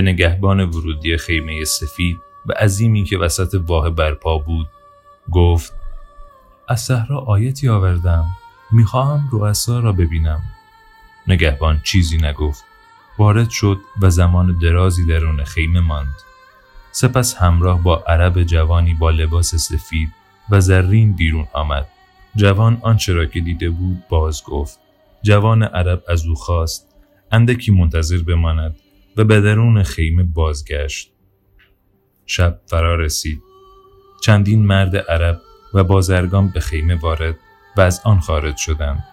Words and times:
به 0.00 0.04
نگهبان 0.04 0.60
ورودی 0.60 1.16
خیمه 1.16 1.64
سفید 1.64 2.18
و 2.46 2.52
عظیمی 2.52 3.04
که 3.04 3.18
وسط 3.18 3.60
واه 3.66 3.90
برپا 3.90 4.38
بود 4.38 4.68
گفت 5.30 5.72
از 6.68 6.80
صحرا 6.80 7.18
آیتی 7.18 7.68
آوردم 7.68 8.26
می‌خواهم 8.72 9.28
رؤسا 9.32 9.80
را 9.80 9.92
ببینم. 9.92 10.42
نگهبان 11.26 11.80
چیزی 11.84 12.16
نگفت 12.16 12.64
وارد 13.18 13.50
شد 13.50 13.80
و 14.02 14.10
زمان 14.10 14.58
درازی 14.62 15.06
درون 15.06 15.44
خیمه 15.44 15.80
ماند. 15.80 16.16
سپس 16.92 17.34
همراه 17.34 17.82
با 17.82 18.04
عرب 18.06 18.42
جوانی 18.42 18.94
با 18.94 19.10
لباس 19.10 19.54
سفید 19.54 20.12
و 20.50 20.60
زرین 20.60 21.12
بیرون 21.12 21.46
آمد. 21.52 21.88
جوان 22.36 22.78
آنچه 22.80 23.12
را 23.12 23.26
که 23.26 23.40
دیده 23.40 23.70
بود 23.70 24.02
باز 24.08 24.44
گفت 24.44 24.78
جوان 25.22 25.62
عرب 25.62 26.02
از 26.08 26.26
او 26.26 26.34
خواست 26.34 26.94
اندکی 27.32 27.72
منتظر 27.72 28.18
بماند. 28.18 28.76
و 29.16 29.24
به 29.24 29.40
درون 29.40 29.82
خیمه 29.82 30.22
بازگشت. 30.22 31.12
شب 32.26 32.60
فرا 32.66 32.94
رسید. 32.94 33.42
چندین 34.22 34.66
مرد 34.66 34.96
عرب 34.96 35.40
و 35.74 35.84
بازرگان 35.84 36.48
به 36.48 36.60
خیمه 36.60 36.94
وارد 36.94 37.36
و 37.76 37.80
از 37.80 38.00
آن 38.04 38.20
خارج 38.20 38.56
شدند. 38.56 39.04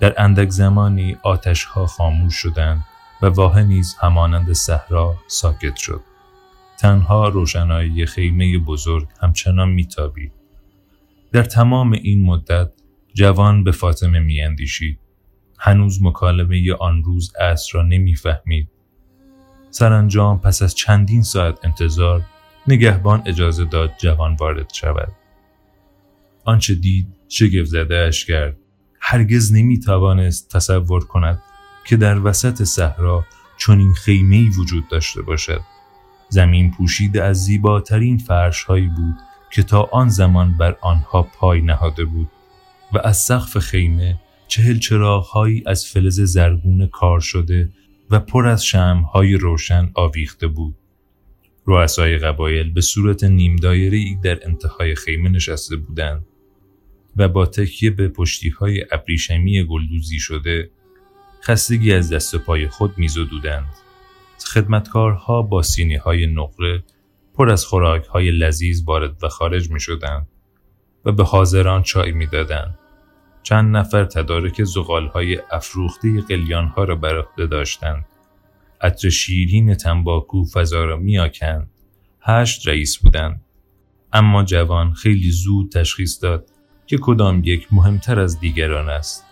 در 0.00 0.22
اندک 0.22 0.48
زمانی 0.48 1.16
آتشها 1.22 1.86
خاموش 1.86 2.34
شدند 2.34 2.84
و 3.22 3.26
واه 3.26 3.62
نیز 3.62 3.96
همانند 4.00 4.52
صحرا 4.52 5.16
ساکت 5.26 5.76
شد. 5.76 6.00
تنها 6.80 7.28
روشنایی 7.28 8.06
خیمه 8.06 8.58
بزرگ 8.58 9.08
همچنان 9.20 9.68
میتابید. 9.68 10.32
در 11.32 11.42
تمام 11.42 11.92
این 11.92 12.24
مدت 12.24 12.72
جوان 13.14 13.64
به 13.64 13.72
فاطمه 13.72 14.18
میاندیشید. 14.20 14.98
هنوز 15.58 16.02
مکالمه 16.02 16.74
آن 16.74 17.04
روز 17.04 17.32
اصر 17.40 17.70
را 17.72 17.82
نمی‌فهمید. 17.82 18.68
سرانجام 19.78 20.38
پس 20.38 20.62
از 20.62 20.74
چندین 20.74 21.22
ساعت 21.22 21.58
انتظار 21.64 22.22
نگهبان 22.68 23.22
اجازه 23.26 23.64
داد 23.64 23.92
جوان 23.98 24.34
وارد 24.34 24.72
شود. 24.72 25.12
آنچه 26.44 26.74
دید 26.74 27.06
شگفت 27.28 27.70
زده 27.70 27.96
اش 27.96 28.24
کرد. 28.24 28.56
هرگز 29.00 29.52
نمی 29.52 29.80
توانست 29.80 30.50
تصور 30.50 31.04
کند 31.04 31.42
که 31.86 31.96
در 31.96 32.26
وسط 32.26 32.62
صحرا 32.62 33.24
چنین 33.58 33.92
خیمه 33.92 34.50
وجود 34.58 34.88
داشته 34.88 35.22
باشد. 35.22 35.60
زمین 36.28 36.70
پوشیده 36.70 37.22
از 37.22 37.44
زیباترین 37.44 38.18
فرش 38.18 38.62
هایی 38.62 38.88
بود 38.88 39.14
که 39.52 39.62
تا 39.62 39.82
آن 39.92 40.08
زمان 40.08 40.56
بر 40.58 40.76
آنها 40.80 41.22
پای 41.22 41.60
نهاده 41.60 42.04
بود 42.04 42.28
و 42.92 42.98
از 43.04 43.16
سقف 43.16 43.58
خیمه 43.58 44.20
چهل 44.48 44.78
چراغهایی 44.78 45.62
از 45.66 45.86
فلز 45.86 46.20
زرگون 46.20 46.86
کار 46.86 47.20
شده 47.20 47.68
و 48.10 48.20
پر 48.20 48.46
از 48.46 48.64
شمهای 48.64 49.34
روشن 49.34 49.90
آویخته 49.94 50.46
بود. 50.46 50.74
رؤسای 51.66 52.18
قبایل 52.18 52.72
به 52.72 52.80
صورت 52.80 53.24
نیم 53.24 53.56
ای 53.64 54.16
در 54.22 54.38
انتهای 54.42 54.94
خیمه 54.94 55.28
نشسته 55.28 55.76
بودند 55.76 56.26
و 57.16 57.28
با 57.28 57.46
تکیه 57.46 57.90
به 57.90 58.08
پشتی 58.08 58.48
های 58.48 58.84
ابریشمی 58.92 59.64
گلدوزی 59.64 60.18
شده 60.18 60.70
خستگی 61.42 61.92
از 61.92 62.12
دست 62.12 62.36
پای 62.36 62.68
خود 62.68 62.98
میزدودند. 62.98 63.74
خدمتکارها 64.54 65.42
با 65.42 65.62
سینی 65.62 65.96
های 65.96 66.26
نقره 66.26 66.84
پر 67.34 67.50
از 67.50 67.64
خوراک 67.64 68.04
های 68.04 68.30
لذیذ 68.30 68.82
وارد 68.86 69.24
و 69.24 69.28
خارج 69.28 69.70
می 69.70 69.80
شدند 69.80 70.28
و 71.04 71.12
به 71.12 71.24
حاضران 71.24 71.82
چای 71.82 72.12
می 72.12 72.26
دادند. 72.26 72.78
چند 73.48 73.76
نفر 73.76 74.04
تدارک 74.04 74.64
زغال 74.64 75.06
های 75.06 75.38
افروخته 75.50 76.20
قلیان 76.20 76.66
ها 76.68 76.84
را 76.84 76.96
بر 76.96 77.24
داشتند. 77.50 78.04
عطر 78.80 79.08
شیرین 79.08 79.74
تنباکو 79.74 80.44
فضا 80.44 80.84
را 80.84 80.96
میآکند. 80.96 81.70
هشت 82.20 82.68
رئیس 82.68 82.98
بودند. 82.98 83.40
اما 84.12 84.42
جوان 84.42 84.92
خیلی 84.92 85.30
زود 85.30 85.72
تشخیص 85.72 86.22
داد 86.22 86.50
که 86.86 86.98
کدام 87.00 87.42
یک 87.44 87.68
مهمتر 87.72 88.20
از 88.20 88.40
دیگران 88.40 88.88
است. 88.88 89.24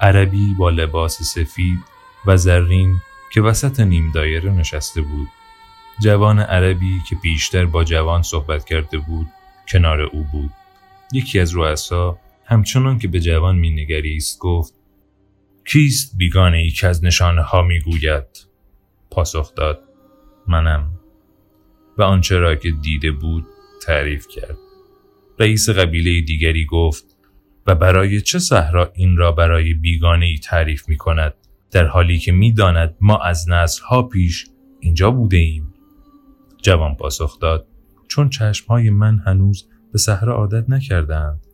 عربی 0.00 0.54
با 0.58 0.70
لباس 0.70 1.22
سفید 1.22 1.78
و 2.26 2.36
زرین 2.36 2.96
که 3.32 3.40
وسط 3.40 3.80
نیم 3.80 4.12
دایره 4.14 4.50
نشسته 4.50 5.00
بود. 5.00 5.28
جوان 6.00 6.38
عربی 6.38 7.00
که 7.08 7.16
بیشتر 7.16 7.66
با 7.66 7.84
جوان 7.84 8.22
صحبت 8.22 8.64
کرده 8.64 8.98
بود 8.98 9.26
کنار 9.68 10.00
او 10.00 10.26
بود. 10.32 10.50
یکی 11.12 11.40
از 11.40 11.56
رؤسا 11.56 12.18
همچنان 12.50 12.98
که 12.98 13.08
به 13.08 13.20
جوان 13.20 13.56
مینگریست 13.56 14.38
گفت 14.38 14.74
کیست 15.64 16.16
بیگانه 16.16 16.56
ای 16.56 16.70
که 16.70 16.86
از 16.86 17.04
نشانه 17.04 17.42
ها 17.42 17.62
می‌گوید؟ 17.62 18.24
پاسخ 19.10 19.54
داد 19.54 19.82
منم. 20.46 20.90
و 21.98 22.02
آنچه 22.02 22.38
را 22.38 22.54
که 22.54 22.70
دیده 22.70 23.12
بود 23.12 23.46
تعریف 23.82 24.26
کرد. 24.28 24.58
رئیس 25.38 25.68
قبیله 25.68 26.20
دیگری 26.20 26.66
گفت 26.66 27.04
و 27.66 27.74
برای 27.74 28.20
چه 28.20 28.38
صحرا 28.38 28.92
این 28.94 29.16
را 29.16 29.32
برای 29.32 29.74
بیگانه 29.74 30.26
ای 30.26 30.38
تعریف 30.38 30.88
می 30.88 30.96
کند 30.96 31.34
در 31.70 31.86
حالی 31.86 32.18
که 32.18 32.32
می‌داند 32.32 32.96
ما 33.00 33.18
از 33.18 33.48
نسل 33.48 33.82
ها 33.82 34.02
پیش 34.02 34.46
اینجا 34.80 35.10
بوده 35.10 35.36
ایم 35.36 35.74
جوان 36.62 36.94
پاسخ 36.94 37.38
داد 37.40 37.66
چون 38.08 38.28
چشمهای 38.28 38.90
من 38.90 39.18
هنوز 39.18 39.68
به 39.92 39.98
صحرا 39.98 40.34
عادت 40.34 40.70
نکردند 40.70 41.47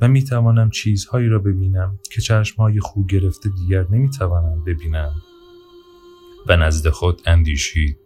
و 0.00 0.08
می 0.08 0.24
توانم 0.24 0.70
چیزهایی 0.70 1.28
را 1.28 1.38
ببینم 1.38 1.98
که 2.10 2.20
چشمهای 2.20 2.80
خو 2.80 3.04
گرفته 3.04 3.48
دیگر 3.48 3.86
نمی 3.90 4.10
توانم 4.10 4.64
ببینم. 4.64 5.12
و 6.48 6.56
نزد 6.56 6.88
خود 6.88 7.22
اندیشید 7.26 7.98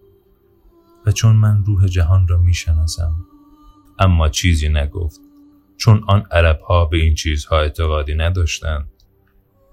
و 1.07 1.13
چون 1.13 1.37
من 1.37 1.65
روح 1.65 1.87
جهان 1.87 2.29
را 2.29 2.39
می 2.39 2.55
شناسم 2.55 3.17
اما 3.99 4.29
چیزی 4.29 4.69
نگفت. 4.69 5.21
چون 5.77 6.05
آن 6.07 6.27
عرب 6.31 6.61
ها 6.61 6.85
به 6.85 6.97
این 6.97 7.15
چیزها 7.15 7.61
اعتقادی 7.61 8.15
نداشتند. 8.15 8.89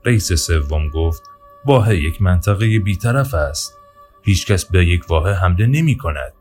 رئیس 0.06 0.34
سوم 0.34 0.90
گفت 0.90 1.24
واه 1.66 1.96
یک 1.96 2.22
منطقه 2.22 2.80
بیطرف 2.80 3.34
است. 3.34 3.78
هیچکس 4.24 4.66
به 4.66 4.86
یک 4.86 5.10
واه 5.10 5.32
حمله 5.32 5.66
نمی 5.66 5.98
کند 5.98 6.34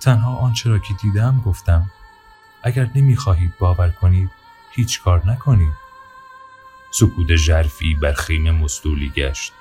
تنها 0.00 0.36
آنچه 0.36 0.70
را 0.70 0.78
که 0.78 0.94
دیدم 1.02 1.42
گفتم 1.46 1.90
اگر 2.62 2.90
نمی‌خواهید 2.94 3.50
باور 3.60 3.88
کنید 3.88 4.30
هیچ 4.74 5.02
کار 5.02 5.22
نکنید 5.26 5.72
سکوت 6.90 7.36
ژرفی 7.36 7.94
بر 7.94 8.12
خیمه 8.12 8.50
مستولی 8.50 9.12
گشت 9.16 9.52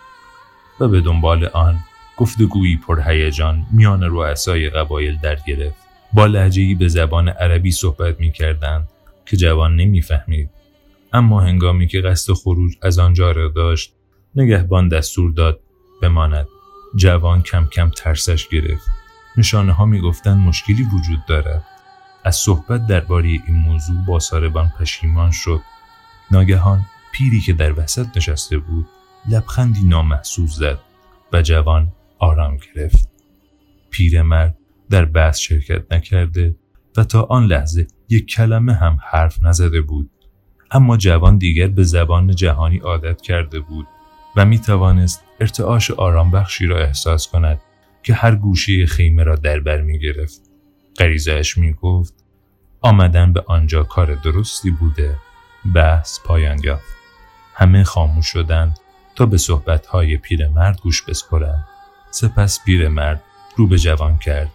و 0.80 0.88
به 0.88 1.02
دنبال 1.02 1.46
آن 1.46 1.80
گفتگویی 2.18 2.78
پرهیجان 2.88 3.66
میان 3.72 4.04
رؤسای 4.04 4.70
قبایل 4.70 5.18
در 5.18 5.36
گرفت. 5.48 5.84
با 6.14 6.26
لحجهای 6.26 6.76
به 6.76 6.88
زبان 6.88 7.30
عربی 7.30 7.72
صحبت 7.72 8.20
می‌کردند 8.20 8.90
که 9.26 9.38
جوان 9.38 9.76
نمی‌فهمید. 9.76 10.50
اما 11.14 11.42
هنگامی 11.42 11.88
که 11.88 12.02
قصد 12.02 12.34
خروج 12.34 12.74
از 12.82 13.00
آنجا 13.00 13.32
را 13.32 13.48
داشت 13.48 13.94
نگهبان 14.36 14.88
دستور 14.88 15.32
داد 15.32 15.60
بماند. 16.02 16.48
جوان 16.96 17.42
کم 17.42 17.68
کم 17.68 17.90
ترسش 17.90 18.48
گرفت. 18.48 18.88
نشانه 19.38 19.74
ها 19.74 19.86
می‌گفتند 19.86 20.48
مشکلی 20.48 20.84
وجود 20.84 21.26
دارد. 21.28 21.66
از 22.24 22.36
صحبت 22.36 22.88
درباره 22.88 23.28
این 23.28 23.56
موضوع 23.56 24.06
با 24.08 24.20
ساربان 24.20 24.72
پشیمان 24.80 25.32
شد. 25.32 25.62
ناگهان 26.32 26.86
پیری 27.12 27.40
که 27.40 27.54
در 27.54 27.80
وسط 27.80 28.08
نشسته 28.16 28.58
بود 28.58 28.88
لبخندی 29.30 29.84
نامحسوس 29.84 30.56
زد 30.56 30.80
و 31.34 31.42
جوان 31.42 31.92
آرام 32.20 32.58
گرفت. 32.58 33.10
پیرمرد 33.90 34.58
در 34.90 35.06
بحث 35.06 35.40
شرکت 35.40 35.94
نکرده 35.94 36.56
و 36.98 37.04
تا 37.04 37.22
آن 37.22 37.46
لحظه 37.46 37.88
یک 38.10 38.26
کلمه 38.28 38.74
هم 38.74 38.98
حرف 39.12 39.44
نزده 39.44 39.82
بود. 39.82 40.10
اما 40.72 40.98
جوان 40.98 41.38
دیگر 41.38 41.68
به 41.68 41.84
زبان 41.84 42.36
جهانی 42.36 42.78
عادت 42.78 43.22
کرده 43.22 43.60
بود 43.60 43.88
و 44.36 44.46
می 44.46 44.60
توانست 44.60 45.24
ارتعاش 45.40 45.92
آرام 45.92 46.32
بخشی 46.32 46.66
را 46.66 46.80
احساس 46.80 47.28
کند 47.28 47.62
که 48.04 48.14
هر 48.14 48.36
گوشه 48.36 48.86
خیمه 48.86 49.24
را 49.24 49.36
در 49.36 49.60
بر 49.60 49.82
می 49.82 50.00
گرفت. 50.00 50.43
غریزش 50.98 51.58
می 51.58 51.74
گفت 51.74 52.14
آمدن 52.82 53.34
به 53.34 53.44
آنجا 53.48 53.84
کار 53.84 54.16
درستی 54.16 54.72
بوده 54.72 55.18
بحث 55.76 56.20
پایان 56.26 56.60
یافت. 56.64 56.96
همه 57.54 57.84
خاموش 57.84 58.28
شدند 58.28 58.80
تا 59.16 59.26
به 59.26 59.38
صحبتهای 59.38 60.18
پیرمرد 60.18 60.82
گوش 60.82 61.02
بسپرند. 61.02 61.68
سپس 62.12 62.64
پیرمرد 62.66 63.24
رو 63.56 63.68
به 63.68 63.78
جوان 63.78 64.18
کرد. 64.18 64.52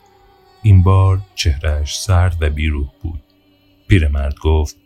این 0.62 0.82
بار 0.82 1.20
چهرش 1.34 2.00
سرد 2.00 2.36
و 2.40 2.50
بیروح 2.50 2.88
بود. 3.02 3.22
پیرمرد 3.88 4.34
گفت 4.42 4.76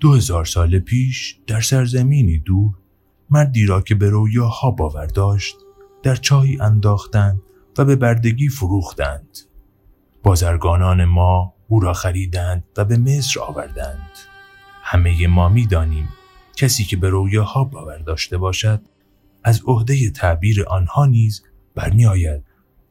دو 0.00 0.12
هزار 0.12 0.44
سال 0.44 0.78
پیش 0.78 1.38
در 1.46 1.60
سرزمینی 1.60 2.38
دور 2.38 2.70
مردی 3.30 3.66
را 3.66 3.80
که 3.80 3.94
به 3.94 4.10
رویاها 4.10 4.70
باور 4.70 5.06
داشت 5.06 5.56
در 6.02 6.16
چای 6.16 6.60
انداختند 6.60 7.42
و 7.78 7.84
به 7.84 7.96
بردگی 7.96 8.48
فروختند 8.48 9.38
بازرگانان 10.24 11.04
ما 11.04 11.54
او 11.68 11.80
را 11.80 11.92
خریدند 11.92 12.64
و 12.76 12.84
به 12.84 12.96
مصر 12.96 13.40
آوردند. 13.40 14.10
همه 14.82 15.26
ما 15.26 15.48
می‌دانیم 15.48 16.08
کسی 16.56 16.84
که 16.84 16.96
به 16.96 17.08
رویاها 17.08 17.64
باور 17.64 17.98
داشته 17.98 18.38
باشد 18.38 18.80
از 19.44 19.62
عهده 19.66 20.10
تعبیر 20.10 20.64
آنها 20.68 21.06
نیز 21.06 21.42
برمیآید 21.74 22.44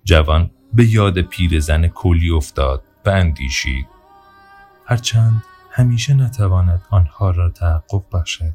جوان 0.03 0.51
به 0.73 0.85
یاد 0.85 1.21
پیرزن 1.21 1.87
کلی 1.87 2.29
افتاد 2.29 2.83
و 3.05 3.09
اندیشید. 3.09 3.85
هرچند 4.85 5.43
همیشه 5.71 6.13
نتواند 6.13 6.81
آنها 6.89 7.31
را 7.31 7.49
تحقق 7.49 8.03
بخشد. 8.13 8.53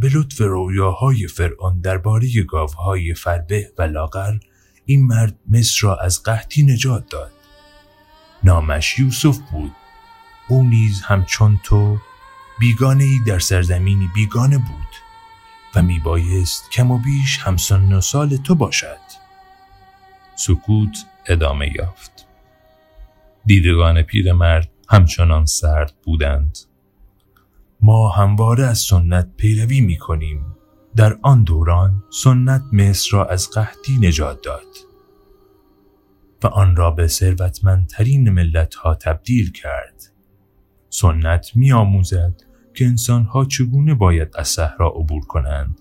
به 0.00 0.08
لطف 0.14 0.40
رویاهای 0.40 1.26
فرعون 1.26 1.80
درباره 1.80 2.28
گاوهای 2.48 3.14
فربه 3.14 3.72
و 3.78 3.82
لاغر 3.82 4.38
این 4.84 5.06
مرد 5.06 5.38
مصر 5.50 5.78
را 5.82 5.96
از 5.96 6.22
قحطی 6.22 6.62
نجات 6.62 7.10
داد. 7.10 7.37
نامش 8.44 8.98
یوسف 8.98 9.38
بود. 9.38 9.72
او 10.48 10.64
نیز 10.64 11.02
همچون 11.02 11.60
تو 11.62 11.98
بیگانه 12.58 13.04
ای 13.04 13.18
در 13.26 13.38
سرزمینی 13.38 14.10
بیگانه 14.14 14.58
بود 14.58 14.96
و 15.74 15.82
میبایست 15.82 16.70
کم 16.70 16.90
و 16.90 16.98
بیش 16.98 17.38
همسن 17.38 17.92
و 17.92 18.00
سال 18.00 18.36
تو 18.36 18.54
باشد. 18.54 18.98
سکوت 20.36 21.06
ادامه 21.26 21.72
یافت. 21.76 22.26
دیدگان 23.46 24.02
پیرمرد 24.02 24.70
همچنان 24.88 25.46
سرد 25.46 25.94
بودند. 26.04 26.58
ما 27.80 28.08
همواره 28.08 28.64
از 28.64 28.78
سنت 28.78 29.28
پیروی 29.36 29.80
می 29.80 29.98
کنیم 29.98 30.46
در 30.96 31.18
آن 31.22 31.42
دوران 31.42 32.04
سنت 32.10 32.62
مصر 32.72 33.08
را 33.12 33.24
از 33.24 33.50
قحطی 33.50 33.98
نجات 34.02 34.42
داد. 34.42 34.87
و 36.42 36.46
آن 36.46 36.76
را 36.76 36.90
به 36.90 37.06
ثروتمندترین 37.06 38.30
ملت 38.30 38.74
ها 38.74 38.94
تبدیل 38.94 39.52
کرد. 39.52 40.12
سنت 40.90 41.50
می 41.54 41.72
آموزد 41.72 42.34
که 42.74 42.86
انسان 42.86 43.24
ها 43.24 43.44
چگونه 43.44 43.94
باید 43.94 44.28
از 44.34 44.48
صحرا 44.48 44.88
عبور 44.88 45.26
کنند 45.26 45.80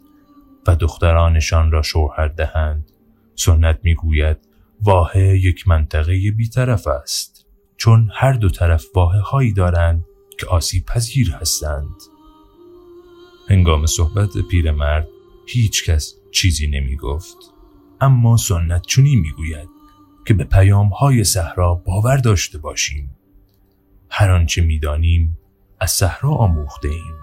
و 0.68 0.75
دخترانشان 0.75 1.71
را 1.71 1.81
شوهر 1.81 2.27
دهند. 2.27 2.92
سنت 3.36 3.80
می 3.83 3.95
گوید 3.95 4.38
واحه 4.81 5.38
یک 5.38 5.68
منطقه 5.68 6.31
بیطرف 6.31 6.88
است 6.88 7.45
چون 7.77 8.09
هر 8.13 8.33
دو 8.33 8.50
طرف 8.50 8.86
واحه 8.95 9.19
هایی 9.19 9.54
دارند 9.54 10.06
که 10.39 10.48
آسیب 10.48 10.86
پذیر 10.86 11.31
هستند. 11.42 11.95
هنگام 13.50 13.86
صحبت 13.86 14.30
پیرمرد 14.51 15.07
هیچ 15.48 15.86
کس 15.86 16.13
چیزی 16.31 16.68
نمی 16.68 16.95
گفت 16.95 17.38
اما 18.01 18.38
سنت 18.38 18.86
چونی 18.88 19.15
می 19.15 19.31
گوید 19.31 19.76
که 20.27 20.33
به 20.33 20.44
پیام 20.44 20.88
های 20.88 21.24
صحرا 21.24 21.74
باور 21.74 22.18
داشته 22.18 22.57
باشیم. 22.57 23.15
هر 24.09 24.31
آنچه 24.31 24.62
می 24.62 24.79
دانیم 24.79 25.38
از 25.79 25.91
صحرا 25.91 26.29
آموخته 26.29 26.88
ایم 26.88 27.15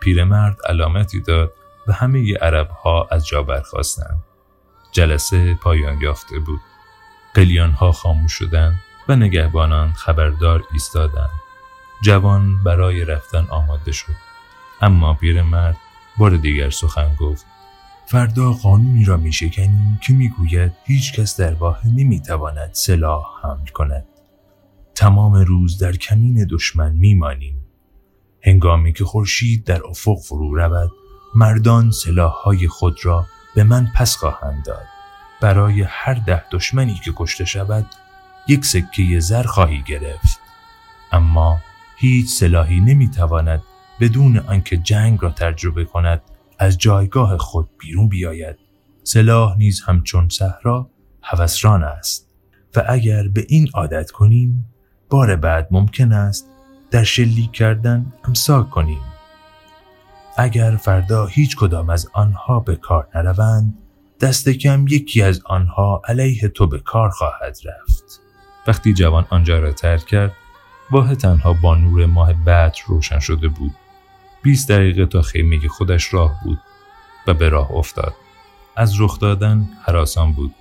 پیرمرد 0.00 0.56
علامتی 0.68 1.20
داد 1.20 1.52
و 1.86 1.92
همه 1.92 2.34
عرب 2.34 2.70
ها 2.70 3.08
از 3.10 3.26
جا 3.26 3.42
برخواستند 3.42 4.24
جلسه 4.92 5.54
پایان 5.54 6.00
یافته 6.00 6.38
بود. 6.38 6.60
قلیان 7.34 7.70
ها 7.70 7.92
خاموش 7.92 8.32
شدند 8.32 8.80
و 9.08 9.16
نگهبانان 9.16 9.92
خبردار 9.92 10.64
ایستادند. 10.72 11.40
جوان 12.02 12.62
برای 12.64 13.04
رفتن 13.04 13.46
آماده 13.50 13.92
شد. 13.92 14.16
اما 14.80 15.14
پیرمرد 15.14 15.76
بار 16.18 16.30
دیگر 16.30 16.70
سخن 16.70 17.14
گفت. 17.14 17.46
فردا 18.08 18.52
قانونی 18.52 19.04
را 19.04 19.16
می 19.16 19.32
شکنیم 19.32 19.98
که 20.02 20.12
می 20.12 20.28
گوید 20.28 20.72
هیچ 20.84 21.12
کس 21.12 21.40
در 21.40 21.54
واحه 21.54 21.88
نمی 21.88 22.20
تواند 22.20 22.70
سلاح 22.72 23.24
حمل 23.42 23.66
کند. 23.66 24.04
تمام 24.94 25.34
روز 25.34 25.78
در 25.78 25.92
کمین 25.92 26.46
دشمن 26.50 26.92
می 26.92 27.14
مانیم. 27.14 27.66
هنگامی 28.42 28.92
که 28.92 29.04
خورشید 29.04 29.64
در 29.64 29.86
افق 29.86 30.18
فرو 30.18 30.54
رود 30.54 30.92
مردان 31.34 31.90
سلاحهای 31.90 32.68
خود 32.68 32.98
را 33.02 33.26
به 33.54 33.64
من 33.64 33.88
پس 33.94 34.16
خواهند 34.16 34.64
داد. 34.64 34.86
برای 35.40 35.82
هر 35.82 36.14
ده 36.14 36.44
دشمنی 36.52 36.94
که 37.04 37.12
کشته 37.16 37.44
شود 37.44 37.86
یک 38.48 38.64
سکه 38.64 39.20
زر 39.20 39.42
خواهی 39.42 39.82
گرفت. 39.82 40.40
اما 41.12 41.58
هیچ 41.96 42.28
سلاحی 42.28 42.80
نمی‌تواند 42.80 43.62
بدون 44.00 44.38
آنکه 44.38 44.76
جنگ 44.76 45.18
را 45.22 45.30
تجربه 45.30 45.84
کند 45.84 46.22
از 46.58 46.78
جایگاه 46.78 47.38
خود 47.38 47.68
بیرون 47.78 48.08
بیاید. 48.08 48.56
سلاح 49.02 49.56
نیز 49.56 49.82
همچون 49.82 50.28
صحرا 50.28 50.90
هوسران 51.22 51.84
است. 51.84 52.26
و 52.76 52.84
اگر 52.88 53.28
به 53.28 53.46
این 53.48 53.68
عادت 53.74 54.10
کنیم 54.10 54.64
بار 55.10 55.36
بعد 55.36 55.68
ممکن 55.70 56.12
است 56.12 56.46
در 56.90 57.04
شلیک 57.04 57.52
کردن 57.52 58.12
امساک 58.24 58.70
کنیم. 58.70 59.00
اگر 60.36 60.76
فردا 60.76 61.26
هیچ 61.26 61.56
کدام 61.56 61.90
از 61.90 62.08
آنها 62.12 62.60
به 62.60 62.76
کار 62.76 63.08
نروند 63.14 63.78
دست 64.20 64.48
کم 64.48 64.86
یکی 64.88 65.22
از 65.22 65.40
آنها 65.44 66.02
علیه 66.04 66.48
تو 66.48 66.66
به 66.66 66.78
کار 66.78 67.10
خواهد 67.10 67.58
رفت. 67.64 68.20
وقتی 68.66 68.94
جوان 68.94 69.26
آنجا 69.30 69.58
را 69.58 69.72
ترک 69.72 70.06
کرد 70.06 70.32
واه 70.90 71.14
تنها 71.14 71.52
با 71.52 71.74
نور 71.74 72.06
ماه 72.06 72.32
بعد 72.32 72.76
روشن 72.86 73.18
شده 73.18 73.48
بود. 73.48 73.74
20 74.46 74.70
دقیقه 74.70 75.06
تا 75.06 75.22
خیمه 75.22 75.68
خودش 75.68 76.14
راه 76.14 76.40
بود 76.44 76.58
و 77.26 77.34
به 77.34 77.48
راه 77.48 77.72
افتاد. 77.72 78.14
از 78.76 79.00
رخ 79.00 79.18
دادن 79.18 79.68
حراسان 79.82 80.32
بود. 80.32 80.54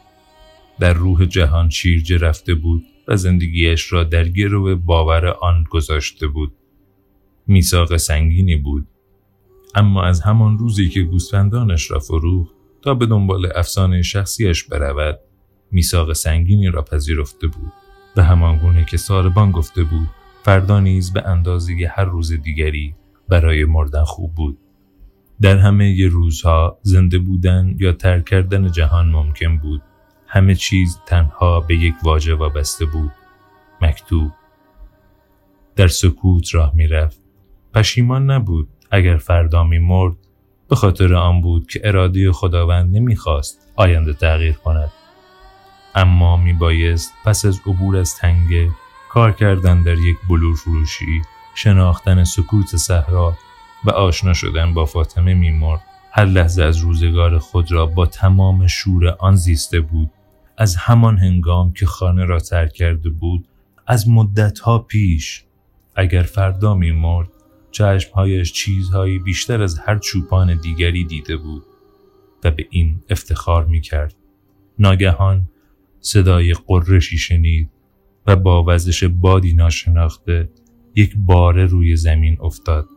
در 0.80 0.94
روح 0.94 1.26
جهان 1.26 1.70
شیرجه 1.70 2.18
رفته 2.18 2.56
بود 2.56 2.84
و 3.08 3.18
زندگیش 3.18 3.94
را 3.94 4.04
در 4.04 4.28
گرو 4.28 4.76
باور 4.76 5.28
آن 5.28 5.64
گذاشته 5.70 6.28
بود. 6.28 6.54
میثاق 7.48 7.98
سنگینی 7.98 8.56
بود. 8.56 8.88
اما 9.76 10.04
از 10.04 10.22
همان 10.22 10.58
روزی 10.58 10.90
که 10.90 11.02
گوسفندانش 11.02 11.92
را 11.92 12.00
فروخت 12.00 12.54
تا 12.82 12.94
به 12.94 13.06
دنبال 13.06 13.52
افسانه 13.56 14.02
شخصیش 14.02 14.64
برود 14.64 15.20
میثاق 15.72 16.14
سنگینی 16.14 16.68
را 16.68 16.82
پذیرفته 16.82 17.48
بود 17.48 17.74
به 18.16 18.24
همان 18.24 18.58
گونه 18.58 18.86
که 18.86 18.98
ساربان 18.98 19.52
گفته 19.52 19.84
بود 19.84 20.08
فردا 20.44 20.80
نیز 20.80 21.14
به 21.14 21.28
اندازه 21.28 21.74
هر 21.96 22.06
روز 22.06 22.34
دیگری 22.34 22.96
برای 23.30 23.66
مردن 23.66 24.04
خوب 24.04 24.36
بود. 24.36 24.58
در 25.42 25.58
همه 25.58 25.90
ی 25.90 26.06
روزها 26.06 26.80
زنده 26.82 27.20
بودن 27.20 27.76
یا 27.80 27.92
ترک 27.92 28.26
کردن 28.26 28.72
جهان 28.72 29.10
ممکن 29.10 29.58
بود. 29.58 29.82
همه 30.28 30.56
چیز 30.56 31.00
تنها 31.06 31.60
به 31.60 31.76
یک 31.76 31.96
واژه 32.04 32.36
وابسته 32.36 32.86
بود. 32.86 33.12
مکتوب. 33.82 34.32
در 35.76 35.88
سکوت 35.88 36.56
راه 36.56 36.72
می‌رفت. 36.76 37.22
پشیمان 37.74 38.32
نبود 38.32 38.70
اگر 38.92 39.18
فردا 39.18 39.64
می 39.64 39.80
مرد 39.80 40.16
به 40.70 40.76
خاطر 40.76 41.14
آن 41.14 41.42
بود 41.42 41.68
که 41.68 41.82
اراده 41.84 42.32
خداوند 42.32 42.96
نمی‌خواست 42.96 43.72
آینده 43.76 44.14
تغییر 44.14 44.54
کند. 44.54 44.92
اما 45.96 46.38
می 46.38 46.54
بایست 46.54 47.14
پس 47.26 47.46
از 47.46 47.62
عبور 47.68 47.98
از 47.98 48.16
تنگه 48.16 48.70
کار 49.10 49.32
کردن 49.32 49.84
در 49.84 49.98
یک 49.98 50.18
بلور 50.30 50.56
فروشی 50.56 51.22
شناختن 51.56 52.24
سکوت 52.24 52.76
صحرا 52.76 53.38
و 53.86 53.90
آشنا 53.90 54.34
شدن 54.34 54.74
با 54.74 54.86
فاطمه 54.86 55.34
میمرد. 55.34 55.82
هر 56.12 56.26
لحظه 56.26 56.64
از 56.64 56.78
روزگار 56.78 57.40
خود 57.40 57.72
را 57.72 57.86
با 57.86 58.06
تمام 58.06 58.68
شور 58.68 59.08
آن 59.08 59.36
زیسته 59.36 59.80
بود. 59.80 60.12
از 60.58 60.76
همان 60.76 61.18
هنگام 61.18 61.74
که 61.74 61.86
خانه 61.86 62.26
را 62.26 62.40
ترک 62.40 62.74
کرده 62.74 63.10
بود 63.10 63.48
از 63.88 64.10
مدتها 64.10 64.80
پیش 64.80 65.44
اگر 65.96 66.22
فردا 66.22 66.74
میمرد 66.74 67.30
چشمهایش 67.72 68.54
چیزهایی 68.54 69.20
بیشتر 69.20 69.62
از 69.62 69.80
هر 69.80 69.98
چوپان 69.98 70.60
دیگری 70.60 71.04
دیده 71.04 71.38
بود 71.38 71.64
و 72.44 72.52
به 72.52 72.68
این 72.70 73.04
افتخار 73.10 73.66
می‌کرد. 73.66 74.16
ناگهان 74.80 75.50
صدای 76.00 76.54
قرشی 76.54 77.18
شنید 77.18 77.70
و 78.28 78.36
با 78.36 78.64
وزش 78.68 79.04
بادی 79.04 79.54
ناشناخته 79.54 80.50
یک 80.96 81.16
باره 81.18 81.66
روی 81.66 81.96
زمین 81.96 82.38
افتاد. 82.42 82.88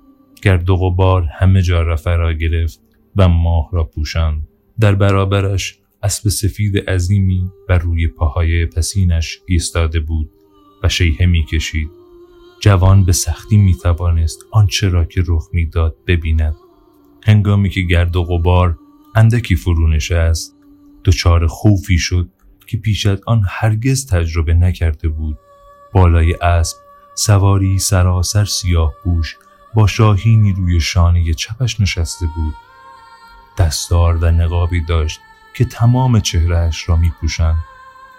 گرد 0.43 0.71
و 0.71 0.77
غبار 0.77 1.23
همه 1.23 1.63
جا 1.63 1.83
را 1.83 1.97
فرا 1.97 2.33
گرفت 2.33 2.81
و 3.17 3.29
ماه 3.29 3.69
را 3.73 3.85
پوشاند. 3.85 4.49
در 4.81 4.95
برابرش 4.95 5.79
اسب 6.03 6.29
سفید 6.29 6.91
عظیمی 6.91 7.51
بر 7.69 7.79
روی 7.79 8.09
پاهای 8.09 8.67
پسینش 8.67 9.39
ایستاده 9.47 10.01
بود 10.01 10.31
و 10.83 10.89
شیهه 10.89 11.27
می‌کشید 11.27 11.91
جوان 12.61 13.05
به 13.05 13.13
سختی 13.13 13.57
می 13.57 13.75
توانست 13.75 14.39
آنچه 14.51 14.89
را 14.89 15.05
که 15.05 15.23
رخ 15.27 15.49
می‌داد 15.53 15.97
ببیند. 16.07 16.57
هنگامی 17.25 17.71
که 17.71 17.81
گرد 17.81 18.17
و 18.17 18.25
غبار 18.25 18.79
اندکی 19.15 19.57
فرو 19.57 19.89
نشست 19.89 20.57
دچار 21.05 21.47
خوفی 21.47 21.99
شد 21.99 22.29
که 22.67 22.79
پیش 22.79 23.07
از 23.07 23.21
آن 23.27 23.43
هرگز 23.49 24.07
تجربه 24.07 24.55
نکرده 24.55 25.09
بود. 25.09 25.39
بالای 25.93 26.35
اسب 26.35 26.77
سواری 27.19 27.79
سراسر 27.79 28.45
سیاه 28.45 28.95
بوش 29.05 29.37
با 29.75 29.87
شاهینی 29.87 30.53
روی 30.53 30.81
شانه 30.81 31.35
چپش 31.35 31.81
نشسته 31.81 32.27
بود 32.37 32.55
دستار 33.59 34.17
و 34.17 34.31
نقابی 34.31 34.85
داشت 34.85 35.21
که 35.55 35.65
تمام 35.65 36.21
چهرهش 36.21 36.89
را 36.89 36.97
می 36.97 37.13
پوشند 37.21 37.59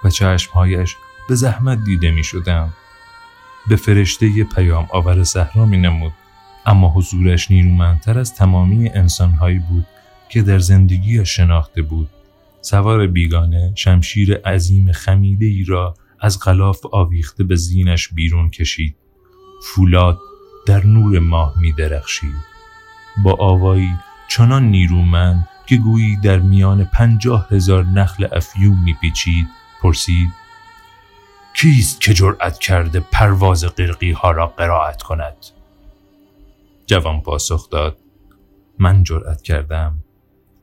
و 0.03 0.09
چشمهایش 0.09 0.95
به 1.29 1.35
زحمت 1.35 1.83
دیده 1.83 2.11
می 2.11 2.23
شدن. 2.23 2.73
به 3.69 3.75
فرشته 3.75 4.43
پیام 4.43 4.87
آور 4.91 5.23
صحرا 5.23 5.65
می 5.65 5.77
نمود 5.77 6.13
اما 6.65 6.89
حضورش 6.89 7.51
نیرومندتر 7.51 8.19
از 8.19 8.35
تمامی 8.35 8.89
انسانهایی 8.89 9.59
بود 9.59 9.85
که 10.29 10.41
در 10.41 10.59
زندگی 10.59 11.25
شناخته 11.25 11.81
بود 11.81 12.09
سوار 12.61 13.07
بیگانه 13.07 13.71
شمشیر 13.75 14.37
عظیم 14.37 14.91
خمیده 14.91 15.45
ای 15.45 15.63
را 15.63 15.95
از 16.21 16.39
غلاف 16.39 16.85
آویخته 16.91 17.43
به 17.43 17.55
زینش 17.55 18.09
بیرون 18.13 18.49
کشید. 18.49 18.95
فولاد 19.63 20.19
در 20.65 20.85
نور 20.85 21.19
ماه 21.19 21.53
می 21.57 21.73
درخشید. 21.73 22.49
با 23.23 23.35
آوایی 23.39 23.89
چنان 24.27 24.63
نیرومند 24.63 25.47
که 25.65 25.77
گویی 25.77 26.17
در 26.17 26.39
میان 26.39 26.85
پنجاه 26.85 27.47
هزار 27.49 27.83
نخل 27.83 28.27
افیون 28.31 28.79
میپیچید 28.83 29.47
پرسید 29.81 30.29
کیست 31.53 32.01
که 32.01 32.13
جرأت 32.13 32.59
کرده 32.59 32.99
پرواز 32.99 33.65
قرقی 33.65 34.11
ها 34.11 34.31
را 34.31 34.47
قرائت 34.47 35.01
کند؟ 35.01 35.35
جوان 36.85 37.21
پاسخ 37.21 37.69
داد 37.69 37.97
من 38.79 39.03
جرأت 39.03 39.41
کردم. 39.41 40.03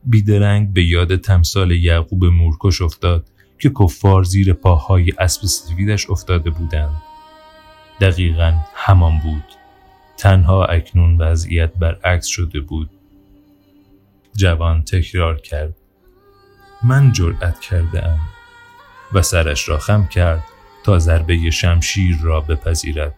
بیدرنگ 0.03 0.73
به 0.73 0.85
یاد 0.85 1.15
تمثال 1.15 1.71
یعقوب 1.71 2.25
مورکش 2.25 2.81
افتاد 2.81 3.29
که 3.59 3.71
کفار 3.79 4.23
زیر 4.23 4.53
پاهای 4.53 5.13
اسب 5.19 5.45
سفیدش 5.45 6.09
افتاده 6.09 6.49
بودند. 6.49 7.01
دقیقا 8.01 8.53
همان 8.75 9.19
بود. 9.19 9.43
تنها 10.17 10.65
اکنون 10.65 11.17
وضعیت 11.17 11.73
برعکس 11.73 12.25
شده 12.25 12.59
بود. 12.59 12.89
جوان 14.35 14.83
تکرار 14.83 15.39
کرد. 15.39 15.75
من 16.83 17.11
جرأت 17.11 17.59
کرده 17.59 18.07
ام 18.07 18.19
و 19.13 19.21
سرش 19.21 19.69
را 19.69 19.77
خم 19.77 20.07
کرد 20.07 20.43
تا 20.83 20.99
ضربه 20.99 21.51
شمشیر 21.51 22.17
را 22.21 22.41
بپذیرد. 22.41 23.15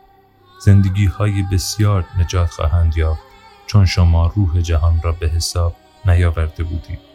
زندگی 0.66 1.06
های 1.06 1.44
بسیار 1.52 2.06
نجات 2.20 2.50
خواهند 2.50 2.98
یافت 2.98 3.22
چون 3.68 3.86
شما 3.86 4.34
روح 4.36 4.62
جهان 4.62 5.02
را 5.04 5.12
به 5.12 5.28
حساب 5.28 5.76
نیاورده 6.06 6.64
بودید. 6.64 7.09